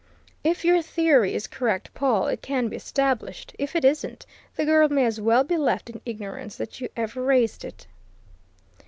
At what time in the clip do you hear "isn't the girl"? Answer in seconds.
3.85-4.89